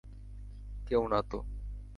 [0.87, 1.39] কেউ না তো!